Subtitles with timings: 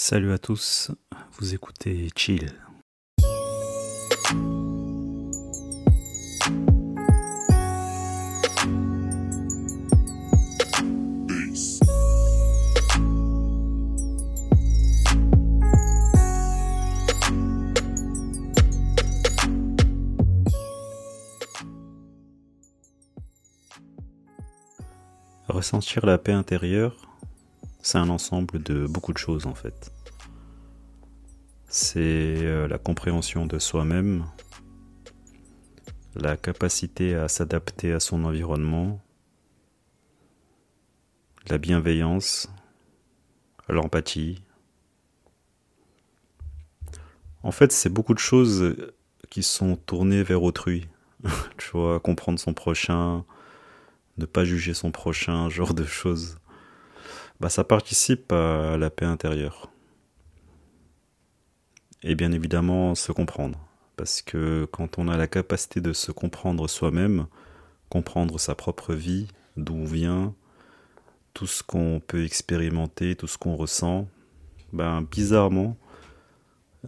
[0.00, 0.92] Salut à tous,
[1.32, 2.52] vous écoutez Chill.
[25.48, 27.07] Ressentir la paix intérieure,
[27.88, 29.94] c'est un ensemble de beaucoup de choses en fait.
[31.68, 31.98] C'est
[32.44, 34.26] euh, la compréhension de soi-même,
[36.14, 39.00] la capacité à s'adapter à son environnement,
[41.48, 42.50] la bienveillance,
[43.70, 44.42] l'empathie.
[47.42, 48.76] En fait, c'est beaucoup de choses
[49.30, 50.86] qui sont tournées vers autrui.
[51.56, 53.24] tu vois, comprendre son prochain,
[54.18, 56.38] ne pas juger son prochain, genre de choses,
[57.40, 59.70] bah, ça participe à la paix intérieure.
[62.02, 63.58] Et bien évidemment, se comprendre.
[63.96, 67.26] Parce que quand on a la capacité de se comprendre soi-même,
[67.88, 70.34] comprendre sa propre vie, d'où on vient,
[71.34, 74.08] tout ce qu'on peut expérimenter, tout ce qu'on ressent,
[74.72, 75.76] ben bizarrement,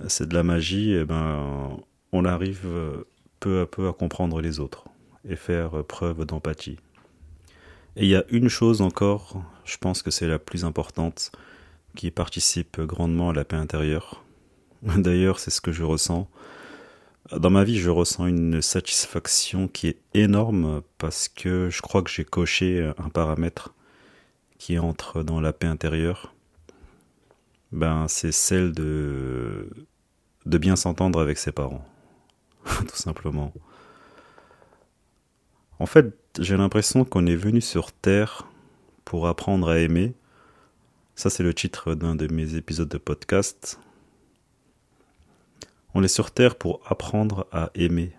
[0.09, 1.77] c'est de la magie, et ben
[2.13, 2.69] on arrive
[3.41, 4.85] peu à peu à comprendre les autres
[5.29, 6.79] et faire preuve d'empathie.
[7.97, 11.33] Et il y a une chose encore, je pense que c'est la plus importante,
[11.97, 14.25] qui participe grandement à la paix intérieure.
[14.83, 16.29] D'ailleurs, c'est ce que je ressens.
[17.37, 22.11] Dans ma vie, je ressens une satisfaction qui est énorme parce que je crois que
[22.11, 23.75] j'ai coché un paramètre
[24.59, 26.35] qui entre dans la paix intérieure.
[27.73, 29.69] Ben, c'est celle de,
[30.47, 31.85] de bien s'entendre avec ses parents.
[32.65, 33.53] Tout simplement.
[35.79, 38.47] En fait, j'ai l'impression qu'on est venu sur Terre
[39.05, 40.15] pour apprendre à aimer.
[41.17, 43.81] Ça, c'est le titre d'un de mes épisodes de podcast.
[45.93, 48.13] On est sur Terre pour apprendre à aimer.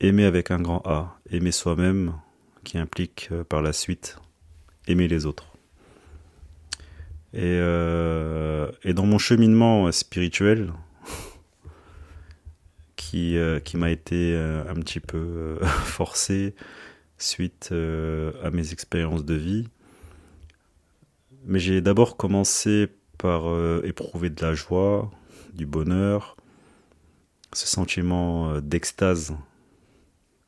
[0.00, 2.14] Aimer avec un grand A, aimer soi-même,
[2.62, 4.18] qui implique euh, par la suite
[4.86, 5.46] aimer les autres.
[7.32, 10.72] Et, euh, et dans mon cheminement spirituel,
[13.10, 16.54] qui, euh, qui m'a été euh, un petit peu euh, forcé
[17.18, 19.68] suite à mes expériences de vie.
[21.44, 22.88] Mais j'ai d'abord commencé
[23.18, 23.42] par
[23.84, 25.10] éprouver de la joie,
[25.52, 26.36] du bonheur,
[27.52, 29.34] ce sentiment d'extase,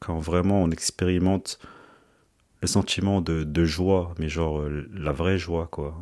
[0.00, 1.58] quand vraiment on expérimente
[2.62, 4.62] le sentiment de, joie, mais genre
[4.94, 5.94] la vraie joie, quoi.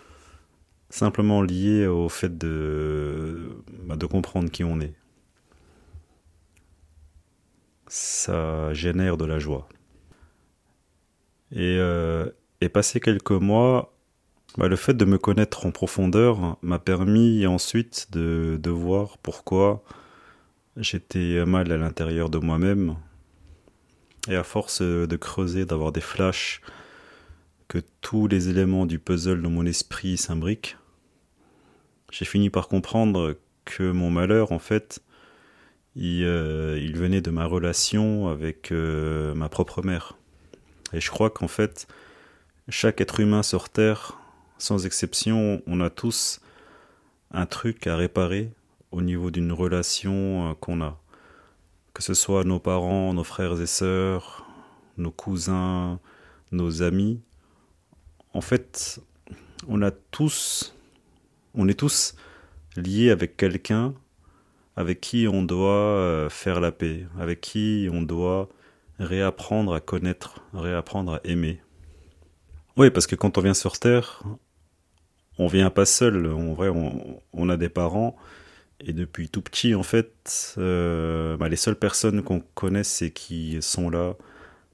[0.90, 4.99] Simplement lié au fait de, bah, de comprendre qui on est
[7.90, 9.68] ça génère de la joie.
[11.52, 12.30] Et, euh,
[12.60, 13.92] et passé quelques mois,
[14.56, 19.82] bah, le fait de me connaître en profondeur m'a permis ensuite de, de voir pourquoi
[20.76, 22.96] j'étais mal à l'intérieur de moi-même.
[24.28, 26.60] Et à force de creuser, d'avoir des flashs,
[27.68, 30.76] que tous les éléments du puzzle de mon esprit s'imbriquent,
[32.10, 35.00] j'ai fini par comprendre que mon malheur, en fait,
[35.96, 40.16] euh, il, venait de ma relation avec euh, ma propre mère.
[40.92, 41.86] Et je crois qu'en fait,
[42.68, 44.18] chaque être humain sur Terre,
[44.58, 46.40] sans exception, on a tous
[47.32, 48.50] un truc à réparer
[48.92, 51.00] au niveau d'une relation euh, qu'on a.
[51.94, 54.46] Que ce soit nos parents, nos frères et sœurs,
[54.96, 55.98] nos cousins,
[56.52, 57.20] nos amis.
[58.32, 59.00] En fait,
[59.66, 60.76] on a tous,
[61.54, 62.14] on est tous
[62.76, 63.94] liés avec quelqu'un
[64.80, 68.48] avec qui on doit euh, faire la paix, avec qui on doit
[68.98, 71.60] réapprendre à connaître, réapprendre à aimer.
[72.76, 74.22] Oui, parce que quand on vient sur Terre,
[75.38, 76.26] on vient pas seul.
[76.32, 78.16] En vrai, on, a des parents.
[78.80, 83.58] Et depuis tout petit, en fait, euh, bah, les seules personnes qu'on connaisse et qui
[83.60, 84.14] sont là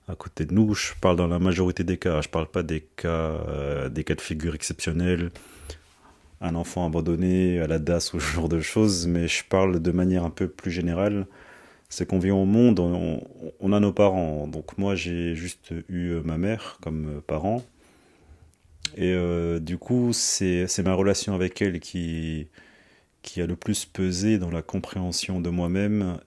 [0.09, 2.21] à côté de nous, je parle dans la majorité des cas.
[2.21, 5.33] Je parle pas des cas, euh, des cas de figure exceptionnels
[6.41, 9.91] un enfant abandonné à la DAS ou ce genre de choses, mais je parle de
[9.91, 11.27] manière un peu plus générale.
[11.89, 14.49] C'est qu'on vient au monde, on, a nos parents.
[14.49, 17.63] Donc moi j'ai juste eu euh, ma mère comme euh, parent.
[18.97, 22.49] Et euh, du coup c'est ma relation avec elle qui,
[23.23, 26.19] qui a le plus pesé dans la compréhension de moi-même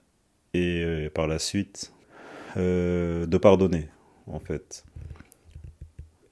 [0.54, 1.92] et par la suite
[2.56, 3.88] de pardonner
[4.26, 4.84] en fait.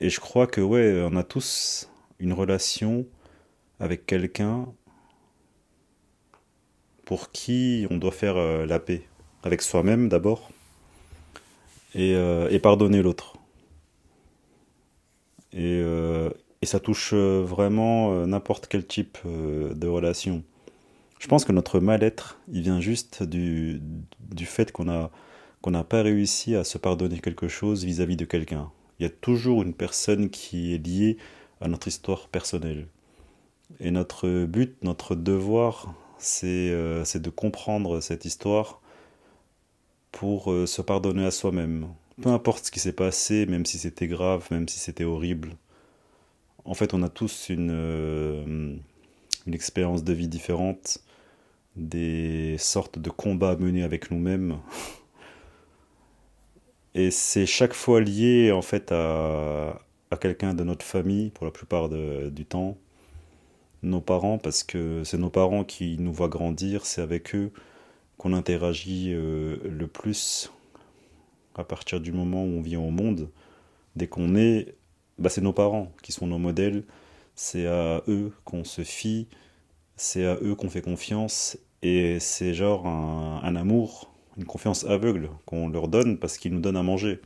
[0.01, 1.89] Et je crois que ouais, on a tous
[2.19, 3.07] une relation
[3.81, 4.67] avec quelqu'un
[7.05, 9.03] pour qui on doit faire euh, la paix,
[9.43, 10.51] avec soi-même d'abord,
[11.95, 13.37] et, euh, pardonner l'autre.
[15.55, 16.29] Et, euh,
[16.63, 20.43] ça touche vraiment n'importe quel type de relation.
[21.19, 23.81] Je pense que notre mal-être, il vient juste du,
[24.45, 28.71] fait qu'on n'a pas réussi à se pardonner quelque chose vis-à-vis de quelqu'un.
[28.99, 31.17] Il y a toujours une personne qui est liée
[31.61, 32.89] à notre histoire personnelle.
[33.81, 36.75] Et notre but, notre devoir, c'est
[37.05, 38.81] c'est de comprendre cette histoire
[40.13, 41.89] pour se pardonner à soi-même.
[42.23, 45.57] Peu importe ce qui s'est passé, même si c'était grave, même si c'était horrible
[46.69, 48.77] en fait, on a tous une, euh,
[49.51, 50.99] expérience de vie différente,
[51.77, 54.59] des sortes de combats menés avec nous-mêmes.
[56.95, 59.81] Et c'est chaque fois lié en fait à
[60.21, 62.77] quelqu'un de notre famille pour la plupart du temps.
[63.83, 67.53] Nos parents, parce que c'est nos parents qui nous voient grandir, c'est avec eux
[68.17, 70.53] qu'on interagit euh, le plus
[71.55, 73.31] à partir du moment où on vient au monde.
[73.97, 74.75] Dès qu'on est,
[75.19, 76.85] bah, c'est nos parents qui sont nos modèles,
[77.35, 79.29] c'est à eux qu'on se fie,
[79.97, 85.31] c'est à eux qu'on fait confiance, et c'est genre un, un, amour, une confiance aveugle
[85.47, 87.21] qu'on leur donne parce qu'ils nous donnent à manger.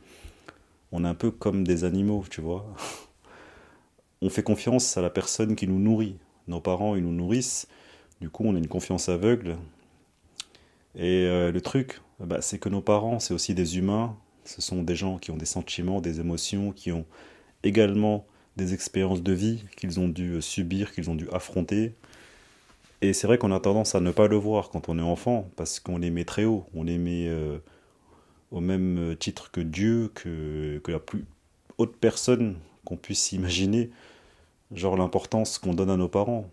[0.91, 2.65] On est un peu comme des animaux, tu vois.
[4.21, 6.17] On fait confiance à la personne qui nous nourrit.
[6.47, 7.67] Nos parents, ils nous nourrissent,
[8.21, 9.57] du coup on a une confiance aveugle.
[10.95, 14.83] Et euh, le truc, bah, c'est que nos parents, c'est aussi des humains, ce sont
[14.83, 17.05] des gens qui ont des sentiments, des émotions, qui ont
[17.63, 18.25] également
[18.57, 21.95] des expériences de vie qu'ils ont dû subir, qu'ils ont dû affronter.
[23.01, 25.49] Et c'est vrai qu'on a tendance à ne pas le voir quand on est enfant,
[25.55, 27.57] parce qu'on les met très haut, on les met euh,
[28.51, 31.25] au même titre que Dieu, que la plus
[31.77, 32.55] haute personne
[32.85, 33.89] qu'on puisse imaginer,
[34.71, 36.49] genre l'importance qu'on donne à nos parents.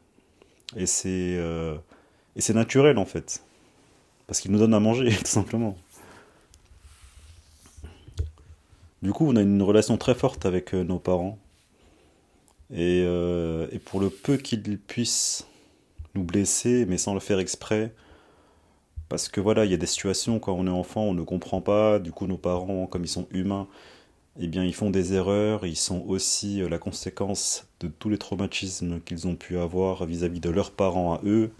[0.76, 1.76] Et c'est euh,
[2.36, 3.42] et c'est naturel en fait,
[4.26, 5.76] parce qu'ils nous donnent à manger, tout simplement.
[9.02, 11.38] Du coup, on a une relation très forte avec euh, nos parents.
[12.72, 15.46] Et, euh, et pour le peu qu'ils puissent
[16.14, 17.92] nous blesser, mais sans le faire exprès,
[19.08, 21.60] parce que voilà, il y a des situations quand on est enfant, on ne comprend
[21.60, 21.98] pas.
[21.98, 23.66] Du coup, nos parents, comme ils sont humains,
[24.40, 25.66] eh bien, ils font des erreurs.
[25.66, 30.38] Ils sont aussi euh, la conséquence de tous les traumatismes qu'ils ont pu avoir vis-à-vis
[30.38, 31.50] -vis de leurs parents à eux.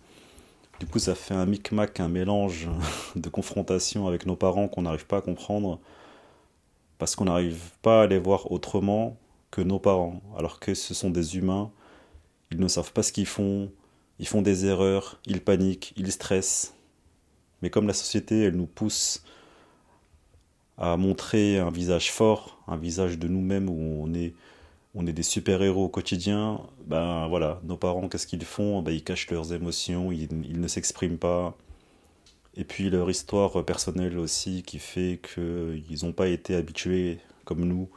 [0.80, 2.68] Du coup, ça fait un micmac, un mélange
[3.16, 5.78] de confrontation avec nos parents qu'on n'arrive pas à comprendre
[6.98, 9.16] parce qu'on n'arrive pas à les voir autrement
[9.50, 11.70] que nos parents, alors que ce sont des humains,
[12.50, 13.70] ils ne savent pas ce qu'ils font,
[14.18, 16.74] ils font des erreurs, ils paniquent, ils stressent.
[17.62, 19.24] Mais comme la société, elle nous pousse
[20.80, 24.34] à montrer un visage fort, un visage de nous-mêmes où on est,
[24.94, 28.82] on est des super-héros au quotidien, ben voilà, nos parents, qu'est-ce qu'ils font?
[28.82, 31.56] Ben, Ils cachent leurs émotions, ils, ils ne s'expriment pas,
[32.56, 37.88] et puis leur histoire personnelle aussi qui fait qu'ils n'ont pas été habitués, comme nous,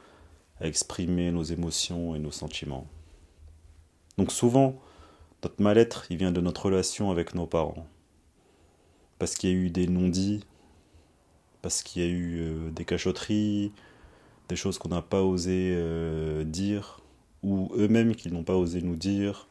[0.60, 2.86] à exprimer nos émotions et nos sentiments.
[4.18, 4.76] Donc souvent,
[5.42, 7.86] notre mal-être, il vient de notre relation avec nos parents.
[9.18, 10.44] Parce qu'il y a eu des non-dits,
[11.64, 13.72] parce qu'il y a eu euh, des cachotteries,
[14.50, 17.00] des choses qu'on n'a pas osé euh, dire,
[17.42, 19.48] ou eux-mêmes qu'ils n'ont pas osé nous dire,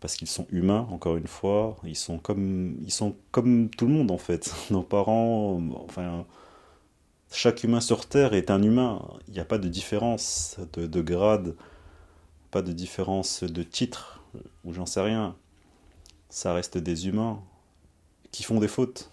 [0.00, 3.92] parce qu'ils sont humains, encore une fois, ils sont comme, ils sont comme tout le
[3.92, 4.54] monde en fait.
[4.70, 6.24] Nos parents, enfin,
[7.30, 9.06] chaque humain sur Terre est un humain.
[9.28, 11.56] Il n'y a pas de différence de, de grade,
[12.50, 14.22] pas de différence de titre,
[14.64, 15.36] ou j'en sais rien.
[16.30, 17.42] Ça reste des humains
[18.30, 19.11] qui font des fautes.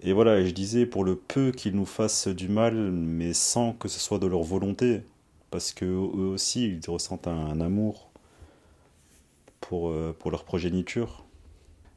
[0.00, 3.88] Et voilà, je disais, pour le peu qu'ils nous fassent du mal, mais sans que
[3.88, 5.02] ce soit de leur volonté,
[5.50, 8.10] parce que eux aussi, ils ressentent un, amour
[9.60, 11.24] pour, euh, pour leur progéniture.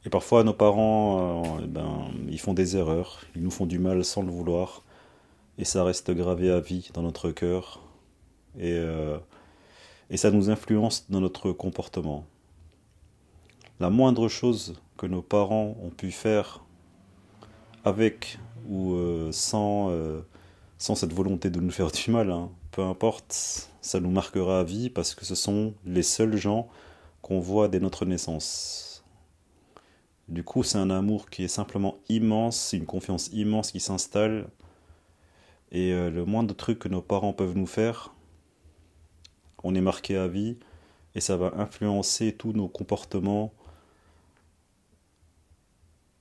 [0.06, 3.78] Et parfois, nos parents, euh, eh ben, ils font des erreurs, ils nous font du
[3.78, 4.82] mal sans le vouloir,
[5.58, 7.80] et ça reste gravé à vie dans notre cœur,
[8.58, 9.18] et, euh,
[10.08, 12.24] et ça nous influence dans notre comportement.
[13.78, 16.64] La moindre chose que nos parents ont pu faire
[17.84, 20.20] avec ou euh, sans, euh,
[20.78, 24.64] sans cette volonté de nous faire du mal, hein, peu importe, ça nous marquera à
[24.64, 26.68] vie parce que ce sont les seuls gens
[27.22, 29.04] qu'on voit dès notre naissance.
[30.28, 34.48] Du coup, c'est un amour qui est simplement immense, une confiance immense qui s'installe.
[35.72, 38.14] Et euh, le moindre truc que nos parents peuvent nous faire,
[39.64, 40.56] on est marqué à vie
[41.14, 43.52] et ça va influencer tous nos comportements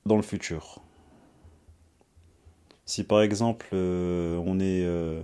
[0.05, 0.81] dans le futur.
[2.89, 5.21] Si par exemple euh, on, est, euh,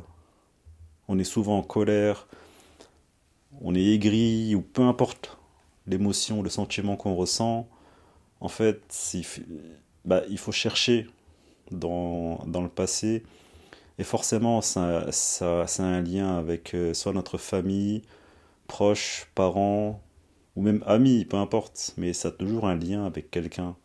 [1.07, 2.27] on est souvent en colère,
[3.59, 5.39] on est aigri ou peu importe
[5.87, 7.67] l'émotion, le sentiment qu'on ressent,
[8.39, 8.83] en fait,
[10.05, 11.07] bah, il faut chercher
[11.71, 13.23] dans, dans, le passé.
[13.97, 18.03] Et forcément, ça, ça, ça a un lien avec euh, soit notre famille,
[18.67, 20.03] proches, parents,
[20.55, 23.75] ou même amis, peu importe, mais ça a toujours un lien avec quelqu'un.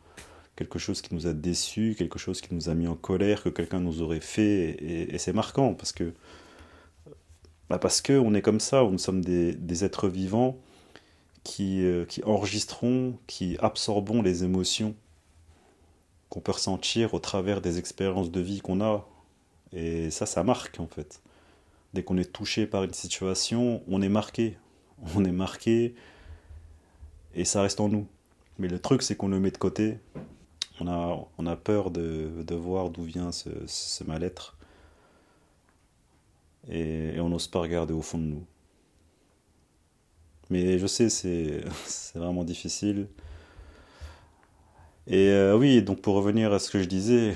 [0.61, 3.49] Quelque chose qui nous a déçus, quelque chose qui nous a mis en colère, que
[3.49, 6.13] quelqu'un nous aurait fait, et, c'est marquant parce que
[7.71, 10.59] bah parce que on est comme ça, nous sommes des, êtres vivants
[11.45, 14.95] qui, euh, qui enregistrons, qui absorbons les émotions
[16.29, 19.09] qu'on peut ressentir au travers des expériences de vie qu'on a.
[19.73, 21.23] Et ça, ça marque en fait.
[21.95, 24.59] Dès qu'on est touché par une situation, on est marqué.
[25.17, 25.95] On est marqué
[27.35, 28.07] et ça reste en nous.
[28.59, 29.97] Mais le truc, c'est qu'on le met de côté.
[30.81, 34.57] On a, on a peur de, de voir d'où vient ce, ce mal-être.
[36.69, 38.47] Et, on n'ose pas regarder au fond de nous.
[40.51, 41.63] Mais je sais, c'est
[42.15, 43.09] vraiment difficile.
[45.07, 47.35] Et euh, oui, donc pour revenir à ce que je disais,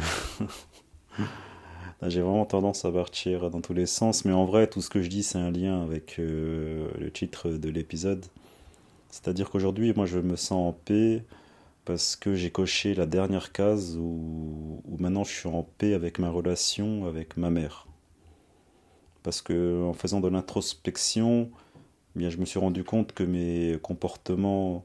[2.02, 5.02] j'ai vraiment tendance à partir dans tous les sens, mais en vrai, tout ce que
[5.02, 8.24] je dis, c'est un lien avec euh, le titre de l'épisode.
[9.10, 11.24] C'est-à-dire qu'aujourd'hui, moi, je me sens en paix
[11.84, 16.30] parce que j'ai coché la dernière case où, maintenant je suis en paix avec ma
[16.30, 17.86] relation avec ma mère.
[19.22, 21.50] Parce que en faisant de l'introspection,
[22.14, 24.84] eh bien, je me suis rendu compte que mes comportements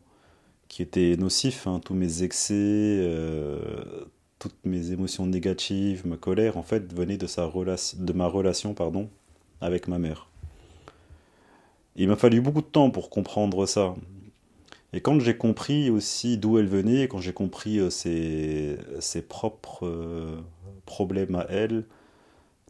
[0.68, 4.06] qui étaient nocifs, hein, tous mes excès, euh,
[4.40, 9.10] toutes mes émotions négatives, ma colère, en fait, venaient de, sa de ma relation pardon,
[9.62, 10.30] avec ma mère.
[11.96, 13.96] Il m'a fallu beaucoup de temps pour comprendre ça.
[14.94, 19.86] Et quand j'ai compris aussi d'où elle venait, quand j'ai compris euh, ses, ses, propres
[19.86, 20.42] euh,
[20.86, 21.86] problèmes à elle,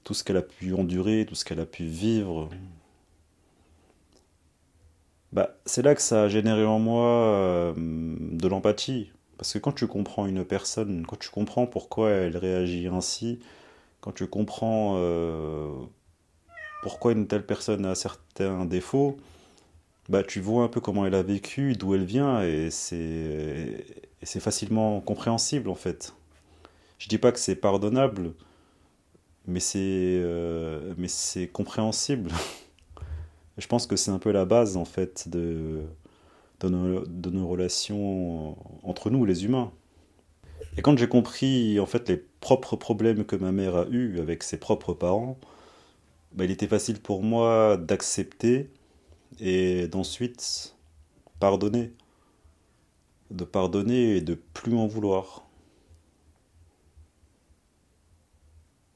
[0.03, 2.49] tout ce qu'elle a pu endurer, tout ce qu'elle a pu vivre,
[5.31, 9.11] bah, c'est là que ça a généré en moi euh, de l'empathie.
[9.37, 13.39] Parce que quand tu comprends une personne, quand tu comprends pourquoi elle réagit ainsi,
[14.01, 14.99] quand tu comprends
[16.83, 19.17] pourquoi une telle personne a certains défauts,
[20.09, 23.85] bah, tu vois un peu comment elle a vécu, d'où elle vient, et c'est,
[24.39, 26.15] facilement compréhensible en fait.
[26.97, 28.33] Je dis pas que c'est pardonnable,
[29.47, 30.95] mais c'est, euh,
[31.53, 32.31] compréhensible.
[33.57, 35.83] je pense que c'est un peu la base en fait de,
[36.61, 39.71] de, nos, de nos relations entre nous, les humains.
[40.77, 44.43] Et quand j'ai compris en fait les propres problèmes que ma mère a eus avec
[44.43, 45.37] ses propres parents,
[46.33, 48.69] bah, il était facile pour moi d'accepter
[49.39, 50.75] et d'ensuite
[51.39, 51.93] pardonner.
[53.31, 55.45] De pardonner et de plus en vouloir.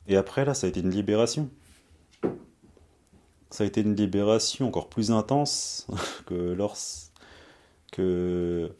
[0.07, 1.49] Et après, là, ça a été une libération.
[3.49, 5.87] Ça a été une libération encore plus intense
[6.25, 7.11] que lorsque
[7.91, 8.71] que,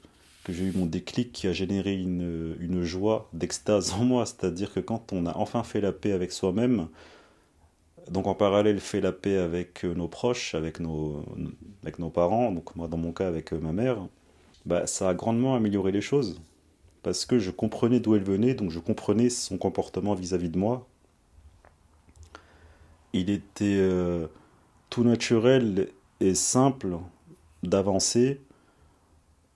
[0.50, 4.26] j'ai eu mon déclic qui a généré une joie d'extase en moi.
[4.26, 6.88] C'est-à-dire que quand on a enfin fait la paix avec soi-même,
[8.10, 11.24] donc en parallèle fait la paix avec nos proches, avec nos,
[11.84, 13.98] avec nos parents, donc moi dans mon cas avec ma mère,
[14.66, 16.42] bah, ça a grandement amélioré les choses.
[17.02, 20.88] Parce que je comprenais d'où elle venait, donc je comprenais son comportement vis-à-vis de moi.
[23.12, 24.28] Il était euh,
[24.90, 25.90] tout naturel
[26.22, 26.98] et simple
[27.62, 28.42] d'avancer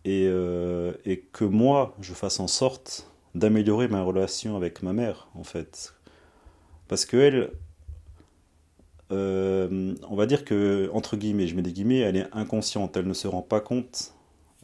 [0.03, 5.27] et, euh, et, que moi, je fasse en sorte d'améliorer ma relation avec ma mère,
[5.33, 5.95] en fait.
[6.87, 7.51] Parce que elle,
[9.11, 13.07] euh, on va dire que, entre guillemets, je mets des guillemets, elle est inconsciente, elle
[13.07, 14.13] ne se rend pas compte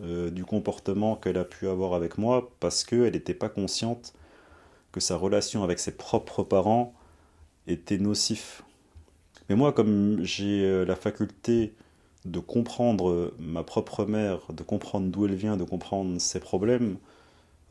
[0.02, 4.14] euh, du comportement qu'elle a pu avoir avec moi parce qu'elle n'était pas consciente
[4.92, 6.94] que sa relation avec ses propres parents
[7.68, 8.64] était nocif
[9.50, 11.74] mais moi, comme j'ai euh, la faculté
[12.26, 16.98] de comprendre ma propre mère, de comprendre d'où elle vient, de comprendre ses problèmes,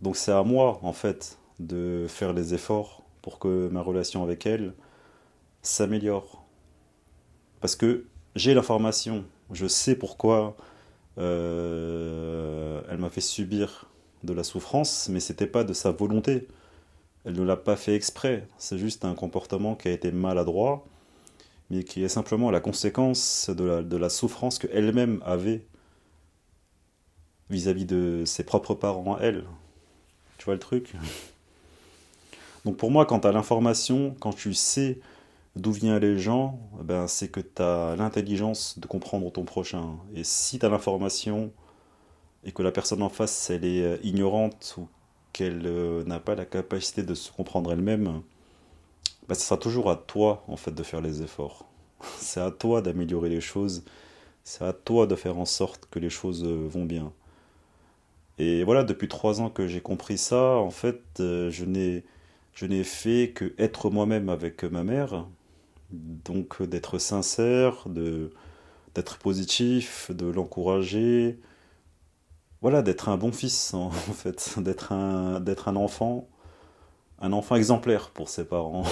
[0.03, 4.47] donc c'est à moi, en fait, de faire les efforts pour que ma relation avec
[4.47, 4.75] elle
[5.63, 6.42] s'améliore.
[7.63, 8.05] Parce que
[8.37, 10.57] j'ai l'information, je sais pourquoi
[11.17, 13.87] euh, elle m'a fait subir
[14.25, 16.49] de la souffrance, mais c'était pas de sa volonté.
[17.25, 18.47] Elle ne l'a pas fait exprès.
[18.59, 20.85] C'est juste un comportement qui a été maladroit
[21.73, 25.65] mais qui est simplement la conséquence de la, de la souffrance qu'elle-même avait
[27.49, 29.45] vis-à-vis de ses propres parents à elle.
[30.37, 30.93] Tu vois le truc?
[32.67, 34.99] Donc pour moi, quand tu as l'information, quand tu sais
[35.57, 39.99] d'où viennent les gens, eh ben c'est que tu as l'intelligence de comprendre ton prochain.
[40.15, 41.53] Et si tu as l'information
[42.45, 44.89] et que la personne en face, elle est euh, ignorante ou
[45.33, 48.23] qu'elle euh, n'a pas la capacité de se comprendre elle-même,
[49.29, 51.67] bah, ce sera toujours à toi en fait de faire les efforts.
[52.19, 53.85] C'est à toi d'améliorer les choses.
[54.45, 57.13] C'est à toi de faire en sorte que les choses euh, vont bien.
[58.39, 62.05] Et voilà, depuis trois ans que j'ai compris ça, en fait, je n'ai
[62.55, 65.27] je n'ai fait que être moi-même avec ma mère,
[65.93, 68.33] donc d'être sincère, de
[68.95, 71.39] d'être positif, de l'encourager,
[72.63, 76.29] voilà, d'être un bon fils en fait, d'être un, d'être un enfant,
[77.21, 78.85] un enfant exemplaire pour ses parents.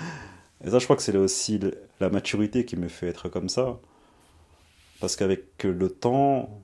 [0.64, 1.60] Et ça, je crois que c'est aussi
[2.00, 3.78] la maturité qui me fait être comme ça.
[5.00, 6.62] Parce qu'avec le temps,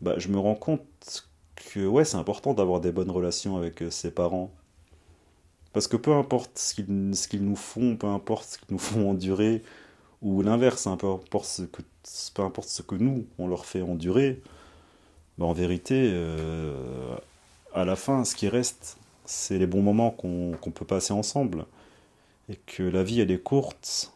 [0.00, 3.90] bah, je me rends compte que ouais, c'est important d'avoir des bonnes relations avec euh,
[3.90, 4.52] ses parents.
[5.72, 9.62] Parce que peu importe ce qu'ils, nous font, peu importe ce qu'ils nous font endurer,
[10.22, 14.42] ou l'inverse, hein, peu, importe ce que, ce que nous, on leur fait endurer,
[15.38, 17.16] bah, en vérité, euh,
[17.74, 21.66] à la fin, ce qui reste, c'est les bons moments qu'on, qu'on peut passer ensemble.
[22.48, 24.12] Et que la vie, elle est courte,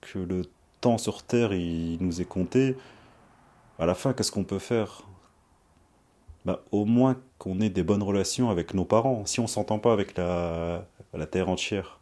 [0.00, 0.42] que le
[0.80, 2.76] temps sur Terre, il nous est compté.
[3.78, 5.02] À la fin, qu'est-ce qu'on peut faire?
[6.44, 9.24] Bah, au moins qu'on ait des bonnes relations avec nos parents.
[9.26, 12.00] Si on s'entend pas avec la, la terre entière,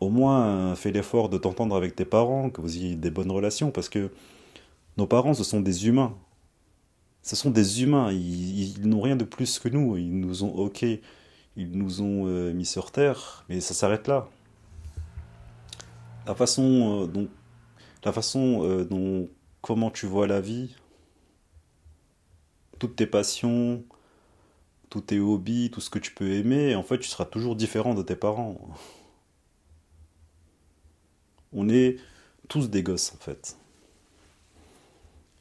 [0.00, 3.70] au moins fais l'effort de t'entendre avec tes parents, que vous ayez des bonnes relations,
[3.70, 4.10] parce que
[4.96, 6.14] nos parents, ce sont des humains.
[7.22, 9.96] Ce sont des humains, ils, n'ont rien de plus que nous.
[9.96, 14.28] Ils nous ont, ok, ils nous ont euh, mis sur terre, mais ça s'arrête là.
[16.26, 17.28] La façon, euh, dont,
[18.04, 19.28] la façon euh, dont,
[19.60, 20.74] comment tu vois la vie,
[22.82, 23.84] toutes tes passions,
[24.90, 27.94] tous tes hobbies, tout ce que tu peux aimer, en fait, tu seras toujours différent
[27.94, 28.58] de tes parents.
[31.52, 31.96] On est
[32.48, 33.56] tous des gosses, en fait.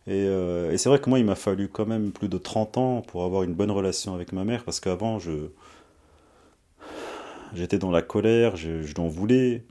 [0.05, 3.01] Et, euh, c'est vrai que moi, il m'a fallu quand même plus de 30 ans
[3.01, 5.49] pour avoir une bonne relation avec ma mère, parce qu'avant, je
[7.55, 9.63] j'étais dans la colère, je, je l'en voulais.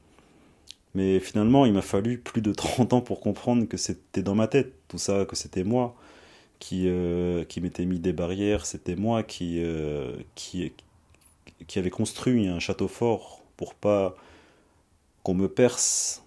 [0.94, 4.48] Mais finalement, il m'a fallu plus de 30 ans pour comprendre que c'était dans ma
[4.48, 5.94] tête, tout ça, que c'était moi
[6.60, 10.72] qui, euh, qui m'était mis des barrières, c'était moi qui, euh, qui,
[11.66, 14.14] qui avait construit un château fort pour pas
[15.24, 16.22] qu'on me perce.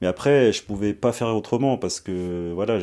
[0.00, 2.80] Mais après, je pouvais pas faire autrement parce que voilà,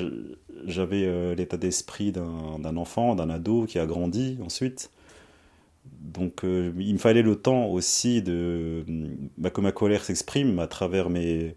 [0.66, 4.90] j'avais euh, l'état d'esprit d'un enfant, d'un ado qui a grandi ensuite.
[5.86, 8.84] Donc il me fallait le temps aussi de
[9.38, 11.56] bah, que ma colère s'exprime à travers mes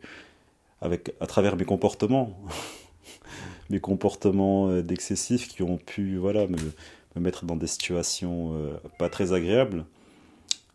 [0.80, 2.38] à travers mes comportements
[3.70, 6.56] mes comportements euh, d'excessif qui ont pu voilà, me,
[7.16, 9.86] me, mettre dans des situations euh, pas très agréables.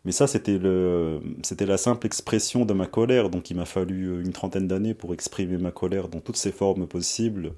[0.04, 3.28] Mais ça, c'était le, c'était la simple expression de ma colère.
[3.28, 6.52] Donc, il m'a fallu euh, une trentaine d'années pour exprimer ma colère dans toutes ses
[6.52, 7.52] formes possibles.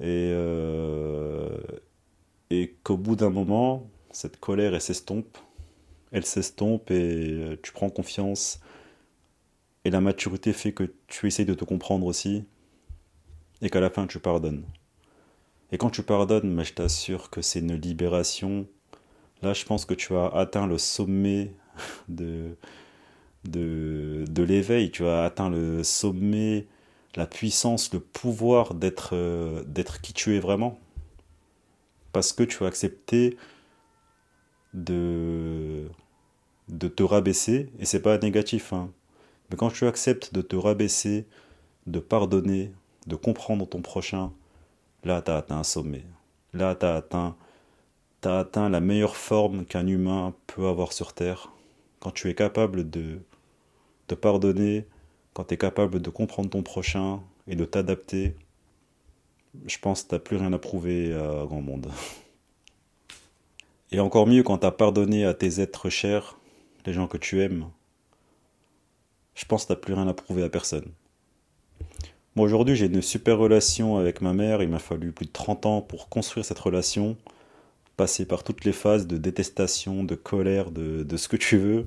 [0.00, 0.34] Et,
[2.50, 5.38] et qu'au bout d'un moment, cette colère, elle s'estompe.
[6.10, 8.58] Elle s'estompe et tu prends confiance.
[9.84, 12.44] Et la maturité fait que tu essayes de te comprendre aussi
[13.64, 14.62] et qu'à la fin tu pardonnes.
[15.72, 18.68] Et quand tu pardonnes, mais je t'assure que c'est une libération.
[19.42, 21.52] Là, je pense que tu as atteint le sommet
[22.08, 22.56] de,
[23.44, 26.66] de, de l'éveil, tu as atteint le sommet,
[27.16, 30.78] la puissance, le pouvoir d'être qui tu es vraiment.
[32.12, 33.36] Parce que tu as accepté
[34.74, 35.88] de,
[36.68, 38.90] de te rabaisser, et c'est pas négatif, hein.
[39.50, 41.26] mais quand tu acceptes de te rabaisser,
[41.86, 42.72] de pardonner,
[43.06, 44.32] de comprendre ton prochain,
[45.04, 46.04] là, tu as atteint un sommet.
[46.52, 47.36] Là, tu as atteint,
[48.24, 51.52] as atteint la meilleure forme qu'un humain peut avoir sur Terre.
[52.00, 53.20] Quand tu es capable de
[54.06, 54.86] te pardonner,
[55.32, 58.36] quand tu es capable de comprendre ton prochain et de t'adapter,
[59.66, 61.90] je pense que tu n'as plus rien à prouver à grand monde.
[63.92, 66.38] Et encore mieux quand tu as pardonné à tes êtres chers,
[66.86, 67.68] les gens que tu aimes,
[69.34, 70.90] je pense que tu n'as plus rien à prouver à personne.
[72.36, 75.66] Moi aujourd'hui j'ai une super relation avec ma mère, il m'a fallu plus de 30
[75.66, 77.16] ans pour construire cette relation,
[77.96, 81.86] passer par toutes les phases de détestation, de colère, de, de ce que tu veux,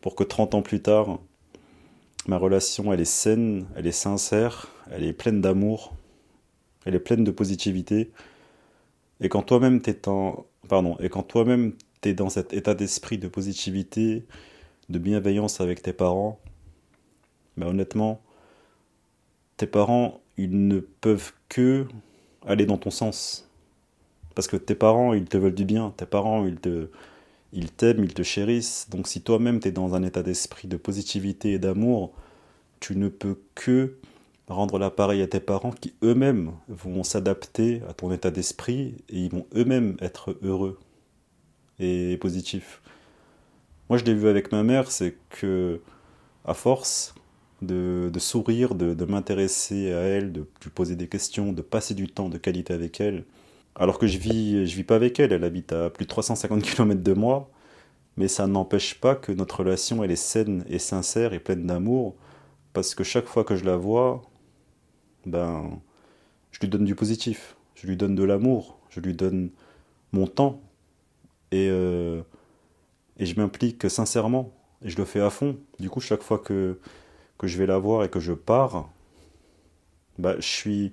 [0.00, 1.18] pour que 30 ans plus tard,
[2.28, 5.94] ma relation elle est saine, elle est sincère, elle est pleine d'amour,
[6.84, 8.12] elle est pleine de positivité,
[9.20, 10.46] et quand toi-même t'es en...
[10.68, 14.24] Pardon, et quand toi-même t'es dans cet état d'esprit de positivité,
[14.90, 16.38] de bienveillance avec tes parents,
[17.56, 18.20] ben honnêtement,
[19.66, 21.86] parents, ils ne peuvent que
[22.46, 23.48] aller dans ton sens.
[24.34, 25.92] Parce que tes parents, ils te veulent du bien.
[25.96, 26.88] Tes parents, ils te,
[27.52, 28.88] ils t'aiment, ils te chérissent.
[28.90, 32.12] Donc si toi-même tu es dans un état d'esprit de positivité et d'amour,
[32.80, 33.96] tu ne peux que
[34.48, 39.30] rendre l'appareil à tes parents qui eux-mêmes vont s'adapter à ton état d'esprit et ils
[39.30, 40.78] vont eux-mêmes être heureux
[41.78, 42.82] et positifs.
[43.88, 45.80] Moi je l'ai vu avec ma mère, c'est que
[46.44, 47.14] à force,
[47.62, 52.28] de, sourire, de, m'intéresser à elle, de lui poser des questions, de passer du temps
[52.28, 53.24] de qualité avec elle.
[53.74, 56.62] Alors que je vis, je vis pas avec elle, elle habite à plus de 350
[56.62, 57.50] km de moi,
[58.16, 62.14] mais ça n'empêche pas que notre relation elle est saine et sincère et pleine d'amour,
[62.74, 64.22] parce que chaque fois que je la vois,
[65.24, 65.80] ben,
[66.50, 69.50] je lui donne du positif, je lui donne de l'amour, je lui donne
[70.12, 70.60] mon temps.
[71.50, 72.22] Et, euh,
[73.18, 74.52] et je m'implique sincèrement.
[74.84, 75.56] Et je le fais à fond.
[75.78, 76.78] Du coup, chaque fois que,
[77.42, 78.88] que je vais la voir et que je pars,
[80.16, 80.92] bah, je, suis,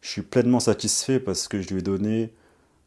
[0.00, 2.34] je suis pleinement satisfait parce que je lui ai donné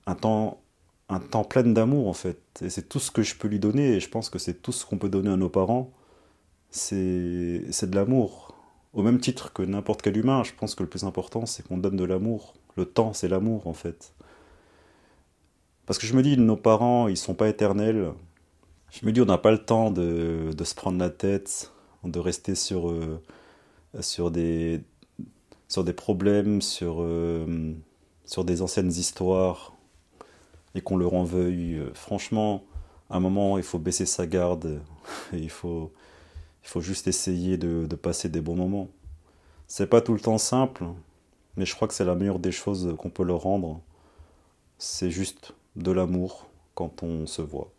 [0.07, 0.61] un temps,
[1.07, 2.41] un temps plein d'amour en fait.
[2.61, 4.73] Et c'est tout ce que je peux lui donner et je pense que c'est tout
[4.73, 5.93] ce qu'on peut donner à nos parents.
[6.69, 8.55] C'est de l'amour.
[8.93, 11.77] Au même titre que n'importe quel humain, je pense que le plus important c'est qu'on
[11.77, 12.55] donne de l'amour.
[12.75, 14.13] Le temps, c'est l'amour en fait.
[15.85, 18.11] Parce que je me dis, nos parents, ils sont pas éternels.
[18.91, 21.71] Je me dis, on n'a pas le temps de, de, se prendre la tête,
[22.03, 23.21] de rester sur, euh,
[23.99, 24.81] sur, des,
[25.67, 27.73] sur des problèmes, sur, euh,
[28.25, 29.73] sur des anciennes histoires,
[30.75, 31.81] et qu'on leur en veuille.
[31.93, 32.63] Franchement,
[33.09, 34.81] à un moment, il faut baisser sa garde,
[35.33, 35.91] et il faut,
[36.63, 38.89] il faut juste essayer de, de passer des bons moments.
[39.67, 40.85] C'est pas tout le temps simple,
[41.57, 43.81] mais je crois que c'est la meilleure des choses qu'on peut leur rendre.
[44.77, 47.71] C'est juste de l'amour quand on se voit.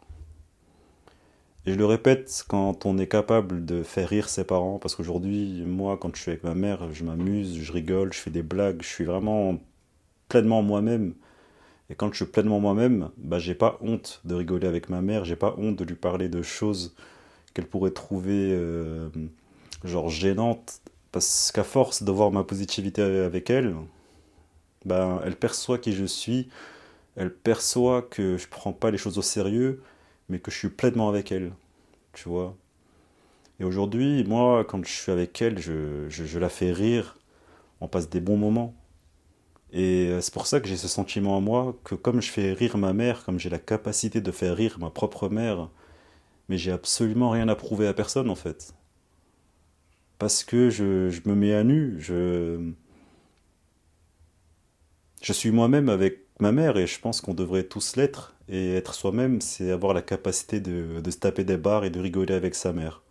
[1.64, 5.62] Et je le répète, quand on est capable de faire rire ses parents, parce qu'aujourd'hui,
[5.64, 8.82] moi, quand je suis avec ma mère, je m'amuse, je rigole, je fais des blagues,
[8.82, 9.58] je suis vraiment
[10.28, 11.14] pleinement moi-même.
[11.90, 15.24] Et quand je suis pleinement moi-même, bah, j'ai pas honte de rigoler avec ma mère,
[15.24, 16.94] j'ai pas honte de lui parler de choses
[17.54, 19.08] qu'elle pourrait trouver euh,
[19.84, 20.80] genre gênantes,
[21.12, 23.76] parce qu'à force de voir ma positivité avec elle,
[24.84, 26.48] bah, elle perçoit qui je suis,
[27.16, 29.82] elle perçoit que je prends pas les choses au sérieux,
[30.28, 31.52] mais que je suis pleinement avec elle,
[32.12, 32.56] tu vois.
[33.60, 37.18] Et aujourd'hui, moi, quand je suis avec elle, je, la fais rire,
[37.80, 38.74] on passe des bons moments.
[39.72, 42.52] Et euh, c'est pour ça que j'ai ce sentiment en moi que comme je fais
[42.52, 45.70] rire ma mère, comme j'ai la capacité de faire rire ma propre mère,
[46.48, 48.74] mais j'ai absolument rien à prouver à personne en fait.
[50.18, 52.72] Parce que je, je me mets à nu, je,
[55.22, 58.34] je suis moi-même avec ma mère et je pense qu'on devrait tous l'être.
[58.48, 62.34] Et être soi-même, c'est avoir la capacité de, se taper des barres et de rigoler
[62.34, 63.02] avec sa mère,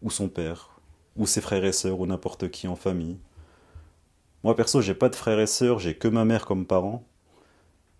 [0.00, 0.80] ou son père,
[1.16, 3.18] ou ses frères et sœurs, ou n'importe qui en famille.
[4.44, 7.04] Moi perso, j'ai pas de frères et sœurs, j'ai que ma mère comme parent.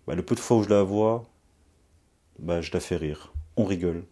[0.07, 1.25] Bah, le peu de fois où je la vois,
[2.39, 3.33] bah, je la fais rire.
[3.57, 4.05] On rigole.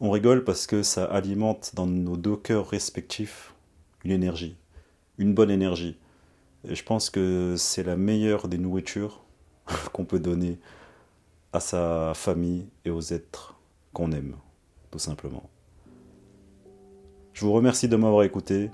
[0.00, 3.54] On rigole parce que ça alimente dans nos deux cœurs respectifs
[4.04, 4.56] une énergie,
[5.16, 5.96] une bonne énergie.
[6.66, 9.22] Je pense que c'est la meilleure des nourritures
[9.92, 10.58] qu'on peut donner
[11.52, 13.56] à sa famille et aux êtres
[13.92, 14.36] qu'on aime,
[14.90, 15.48] tout simplement.
[17.32, 18.70] Je vous remercie de m'avoir écouté.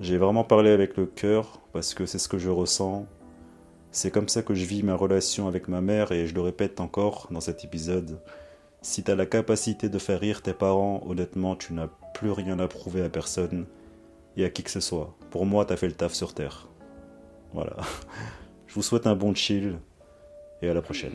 [0.00, 3.06] J'ai vraiment parlé avec le cœur parce que c'est ce que je ressens.
[3.92, 6.80] C'est comme ça que je vis ma relation avec ma mère et je le répète
[6.80, 8.20] encore dans cet épisode.
[8.82, 12.58] Si tu as la capacité de faire rire tes parents, honnêtement, tu n'as plus rien
[12.58, 13.66] à prouver à personne
[14.36, 15.16] et à qui que ce soit.
[15.30, 16.68] Pour moi, tu as fait le taf sur Terre.
[17.52, 17.76] Voilà.
[18.66, 19.78] Je vous souhaite un bon chill
[20.62, 21.14] et à la prochaine.